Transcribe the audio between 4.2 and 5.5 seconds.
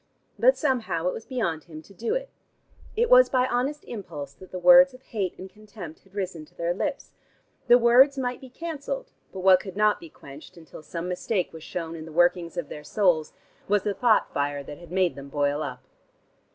that the words of hate and